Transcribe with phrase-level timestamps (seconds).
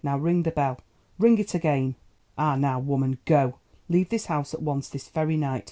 [0.03, 1.93] "Now ring the bell—ring it again.
[2.35, 3.59] "And now, woman—go.
[3.87, 5.59] Leave this house at once, this very night.